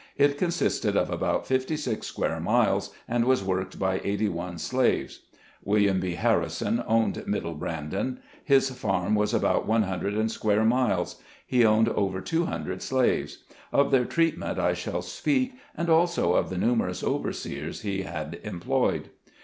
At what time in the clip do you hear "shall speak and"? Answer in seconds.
14.73-15.87